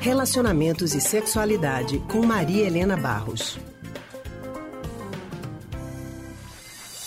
[0.00, 3.58] Relacionamentos e Sexualidade com Maria Helena Barros.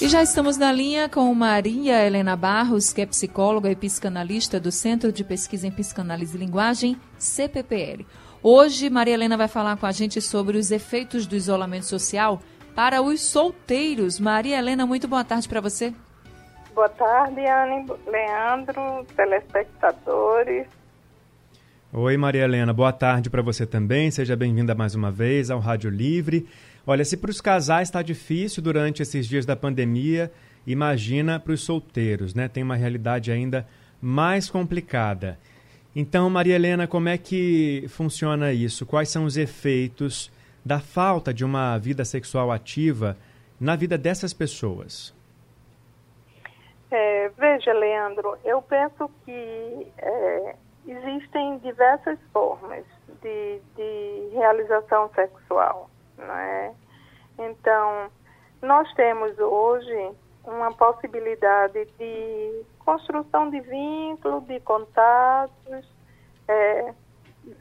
[0.00, 4.70] E já estamos na linha com Maria Helena Barros, que é psicóloga e psicanalista do
[4.70, 8.06] Centro de Pesquisa em Psicanálise e Linguagem, CPPL.
[8.40, 12.40] Hoje, Maria Helena vai falar com a gente sobre os efeitos do isolamento social
[12.72, 14.20] para os solteiros.
[14.20, 15.92] Maria Helena, muito boa tarde para você.
[16.72, 20.68] Boa tarde, Anne, Leandro, telespectadores.
[21.98, 24.10] Oi, Maria Helena, boa tarde para você também.
[24.10, 26.46] Seja bem-vinda mais uma vez ao Rádio Livre.
[26.86, 30.30] Olha, se para os casais está difícil durante esses dias da pandemia,
[30.66, 32.48] imagina para os solteiros, né?
[32.48, 33.66] Tem uma realidade ainda
[33.98, 35.38] mais complicada.
[35.94, 38.84] Então, Maria Helena, como é que funciona isso?
[38.84, 40.30] Quais são os efeitos
[40.62, 43.16] da falta de uma vida sexual ativa
[43.58, 45.14] na vida dessas pessoas?
[46.90, 52.84] É, veja, Leandro, eu penso que é, existem diversas formas
[53.22, 56.74] de, de realização sexual, não é?
[57.38, 58.10] Então,
[58.62, 60.12] nós temos hoje
[60.44, 65.84] uma possibilidade de construção de vínculo, de contatos
[66.48, 66.94] é,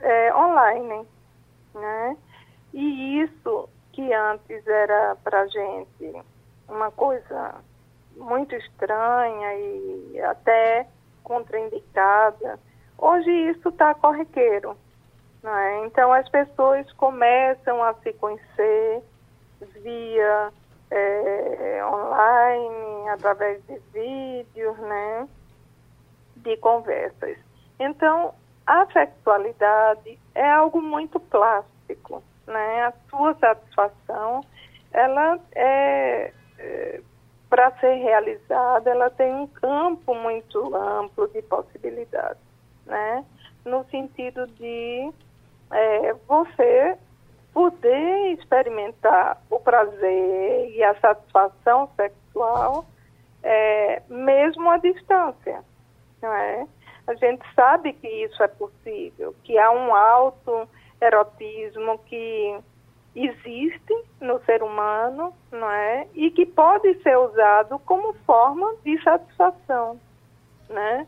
[0.02, 1.08] é, online,
[1.74, 2.18] né?
[2.74, 6.24] E isso que antes era para gente
[6.68, 7.56] uma coisa
[8.16, 10.88] muito estranha e até
[11.24, 12.60] contraindicada,
[12.98, 14.78] hoje isso está corriqueiro.
[15.44, 15.86] Né?
[15.86, 19.04] Então as pessoas começam a se conhecer
[19.82, 20.52] via
[20.92, 25.28] é, online, através de vídeos, né?
[26.38, 27.38] de conversas.
[27.80, 28.34] Então,
[28.66, 32.86] a sexualidade é algo muito plástico, né?
[32.86, 34.42] A sua satisfação,
[34.92, 37.02] ela é, é
[37.50, 42.42] para ser realizada, ela tem um campo muito amplo de possibilidades,
[42.86, 43.26] né?
[43.64, 45.12] No sentido de
[45.72, 46.98] é, você
[47.54, 52.86] poder experimentar o prazer e a satisfação sexual
[53.42, 55.64] é, mesmo à distância,
[56.24, 56.66] é?
[57.08, 60.68] A gente sabe que isso é possível, que há um alto
[61.00, 62.58] erotismo que
[63.16, 66.08] existe no ser humano, não é?
[66.16, 70.00] E que pode ser usado como forma de satisfação,
[70.68, 71.08] né?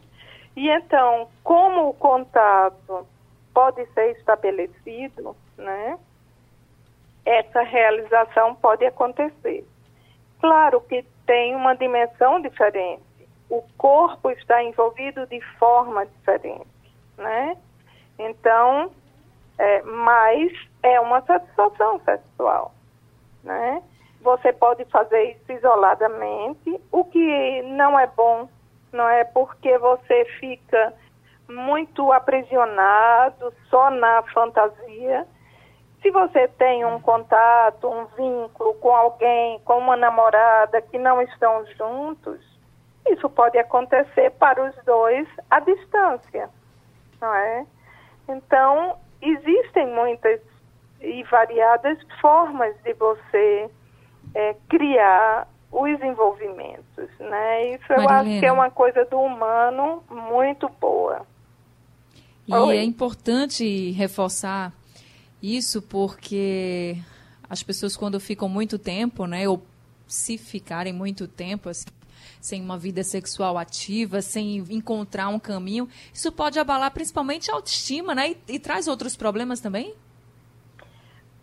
[0.57, 3.07] E então, como o contato
[3.53, 5.99] pode ser estabelecido, né?
[7.23, 9.63] Essa realização pode acontecer.
[10.41, 13.03] Claro que tem uma dimensão diferente.
[13.51, 16.65] O corpo está envolvido de forma diferente,
[17.19, 17.55] né?
[18.17, 18.91] Então,
[19.59, 20.51] é, mas
[20.81, 22.73] é uma satisfação sexual,
[23.43, 23.83] né?
[24.21, 28.49] Você pode fazer isso isoladamente, o que não é bom,
[28.97, 30.93] não é porque você fica
[31.47, 35.25] muito aprisionado só na fantasia.
[36.01, 41.65] Se você tem um contato, um vínculo com alguém, com uma namorada que não estão
[41.77, 42.41] juntos,
[43.07, 46.49] isso pode acontecer para os dois à distância,
[47.21, 47.65] não é?
[48.27, 50.41] Então, existem muitas
[50.99, 53.69] e variadas formas de você
[54.33, 57.75] é, criar os envolvimentos, né?
[57.75, 58.19] Isso eu Marilena.
[58.19, 61.25] acho que é uma coisa do humano muito boa.
[62.47, 62.77] E Oi.
[62.77, 64.71] é importante reforçar
[65.43, 66.97] isso porque
[67.49, 69.61] as pessoas quando ficam muito tempo, né, ou
[70.07, 71.85] se ficarem muito tempo assim,
[72.39, 78.15] sem uma vida sexual ativa, sem encontrar um caminho, isso pode abalar principalmente a autoestima,
[78.15, 78.31] né?
[78.47, 79.93] E, e traz outros problemas também?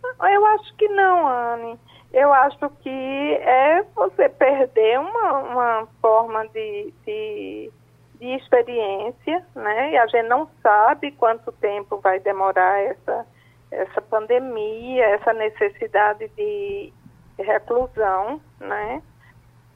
[0.03, 1.79] Eu acho que não, Anne.
[2.13, 7.71] Eu acho que é você perder uma, uma forma de, de,
[8.19, 9.91] de experiência, né?
[9.91, 13.25] E a gente não sabe quanto tempo vai demorar essa,
[13.71, 16.93] essa pandemia, essa necessidade de
[17.37, 19.01] reclusão, né?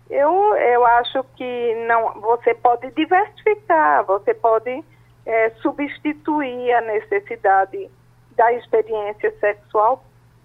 [0.10, 4.84] Eu, eu acho que não, você pode diversificar, você pode
[5.26, 7.90] é, substituir a necessidade
[8.36, 10.04] da experiência sexual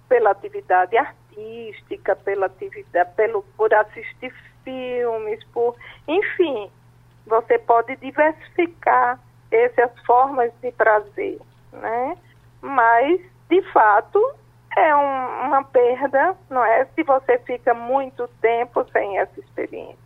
[0.09, 1.24] pela atividade artística,
[2.25, 4.33] pela atividade, pelo, por assistir
[4.65, 5.77] filmes, por,
[6.09, 6.71] enfim,
[7.27, 9.21] você pode diversificar
[9.51, 11.39] essas formas de prazer,
[11.73, 12.17] né?
[12.61, 14.21] Mas, de fato,
[14.77, 16.87] é um, uma perda, não é?
[16.95, 20.05] Se você fica muito tempo sem essa experiência.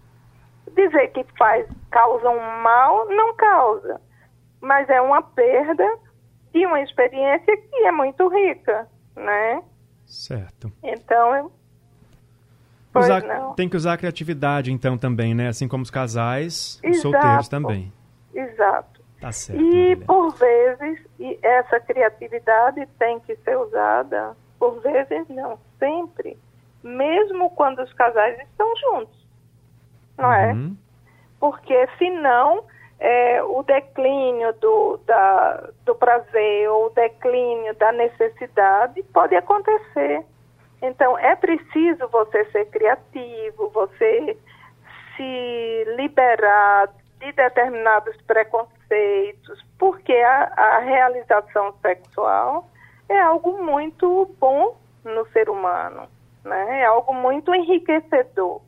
[0.75, 4.01] Dizer que faz, causa um mal, não causa,
[4.61, 5.87] mas é uma perda
[6.53, 8.87] de uma experiência que é muito rica,
[9.17, 9.63] né?
[10.09, 10.73] Certo.
[10.83, 11.53] Então, eu...
[12.95, 13.23] Usar-
[13.55, 15.49] tem que usar a criatividade, então, também, né?
[15.49, 17.03] Assim como os casais, os Exato.
[17.03, 17.93] solteiros também.
[18.35, 19.01] Exato.
[19.21, 19.61] Tá certo.
[19.63, 26.39] E, por vezes, e essa criatividade tem que ser usada, por vezes não, sempre,
[26.83, 29.27] mesmo quando os casais estão juntos,
[30.17, 30.53] não é?
[30.53, 30.77] Uhum.
[31.39, 32.65] Porque, senão,
[33.01, 40.25] é, o declínio do, da, do prazer ou o declínio da necessidade pode acontecer.
[40.83, 44.37] Então, é preciso você ser criativo, você
[45.17, 52.69] se liberar de determinados preconceitos, porque a, a realização sexual
[53.09, 56.09] é algo muito bom no ser humano,
[56.45, 56.83] né?
[56.83, 58.61] é algo muito enriquecedor.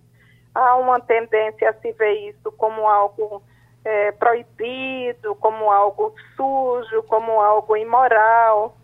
[0.52, 3.40] Há uma tendência a se ver isso como algo
[3.84, 8.76] é, proibido, como algo sujo, como algo imoral,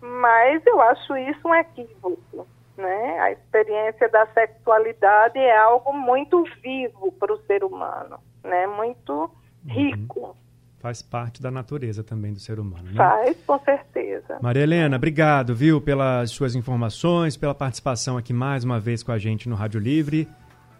[0.00, 2.46] mas eu acho isso um equívoco.
[2.76, 3.18] Né?
[3.20, 8.66] A experiência da sexualidade é algo muito vivo para o ser humano, né?
[8.66, 9.30] muito
[9.66, 10.20] rico.
[10.20, 10.34] Uhum.
[10.80, 12.84] Faz parte da natureza também do ser humano.
[12.86, 12.96] Né?
[12.96, 14.38] Faz, com certeza.
[14.42, 19.18] Maria Helena, obrigado, viu, pelas suas informações, pela participação aqui mais uma vez com a
[19.18, 20.28] gente no Rádio Livre.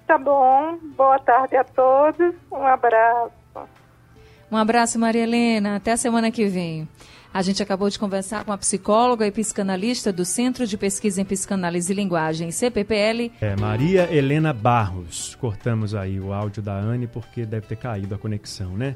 [0.07, 0.77] Tá bom.
[0.97, 2.35] Boa tarde a todos.
[2.51, 3.42] Um abraço.
[4.53, 5.77] Um abraço, Maria Helena.
[5.77, 6.87] Até a semana que vem.
[7.33, 11.25] A gente acabou de conversar com a psicóloga e psicanalista do Centro de Pesquisa em
[11.25, 13.33] Psicanálise e Linguagem, CPPL.
[13.41, 15.35] É, Maria Helena Barros.
[15.37, 18.95] Cortamos aí o áudio da Anne porque deve ter caído a conexão, né?